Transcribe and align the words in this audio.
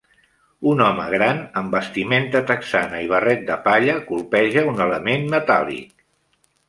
Un 0.69 0.79
home 0.85 1.03
gran 1.13 1.41
amb 1.61 1.75
vestimenta 1.77 2.41
texana 2.53 3.01
i 3.09 3.11
barret 3.13 3.43
de 3.51 3.59
palla 3.69 3.99
colpeja 4.09 4.65
un 4.73 4.83
element 4.87 5.29
metàl·lic. 5.35 5.95